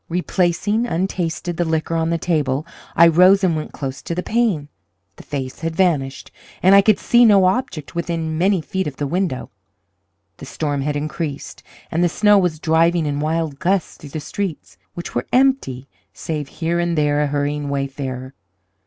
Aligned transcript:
Replacing, 0.09 0.87
untasted, 0.87 1.57
the 1.57 1.63
liquor 1.63 1.95
on 1.95 2.09
the 2.09 2.17
table, 2.17 2.65
I 2.95 3.05
rose 3.05 3.43
and 3.43 3.55
went 3.55 3.71
close 3.71 4.01
to 4.01 4.15
the 4.15 4.23
pane. 4.23 4.67
The 5.17 5.21
face 5.21 5.59
had 5.59 5.75
vanished, 5.75 6.31
and 6.63 6.73
I 6.73 6.81
could 6.81 6.97
see 6.97 7.23
no 7.23 7.45
object 7.45 7.93
within 7.93 8.35
many 8.35 8.61
feet 8.61 8.87
of 8.87 8.95
the 8.95 9.05
window. 9.05 9.51
The 10.37 10.47
storm 10.47 10.81
had 10.81 10.95
increased, 10.95 11.61
and 11.91 12.03
the 12.03 12.09
snow 12.09 12.39
was 12.39 12.59
driving 12.59 13.05
in 13.05 13.19
wild 13.19 13.59
gusts 13.59 13.95
through 13.97 14.09
the 14.09 14.19
streets, 14.19 14.75
which 14.95 15.13
were 15.13 15.27
empty, 15.31 15.87
save 16.13 16.47
here 16.47 16.79
and 16.79 16.97
there 16.97 17.21
a 17.21 17.27
hurrying 17.27 17.69
wayfarer. 17.69 18.33